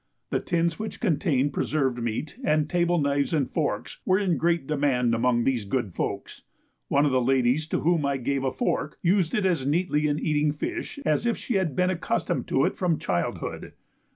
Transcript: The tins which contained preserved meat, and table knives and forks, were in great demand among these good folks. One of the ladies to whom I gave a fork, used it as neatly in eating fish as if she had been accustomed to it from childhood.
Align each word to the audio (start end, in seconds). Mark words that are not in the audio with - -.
The 0.31 0.39
tins 0.39 0.79
which 0.79 0.99
contained 0.99 1.53
preserved 1.53 1.99
meat, 2.01 2.39
and 2.43 2.67
table 2.67 2.97
knives 2.99 3.35
and 3.35 3.47
forks, 3.51 3.99
were 4.03 4.17
in 4.17 4.35
great 4.35 4.65
demand 4.65 5.13
among 5.13 5.43
these 5.43 5.63
good 5.63 5.93
folks. 5.93 6.41
One 6.87 7.05
of 7.05 7.11
the 7.11 7.21
ladies 7.21 7.67
to 7.67 7.81
whom 7.81 8.03
I 8.03 8.17
gave 8.17 8.43
a 8.43 8.49
fork, 8.49 8.97
used 9.03 9.35
it 9.35 9.45
as 9.45 9.67
neatly 9.67 10.07
in 10.07 10.17
eating 10.17 10.53
fish 10.53 10.97
as 11.05 11.27
if 11.27 11.37
she 11.37 11.53
had 11.53 11.75
been 11.75 11.91
accustomed 11.91 12.47
to 12.47 12.65
it 12.65 12.75
from 12.77 12.97
childhood. 12.97 13.73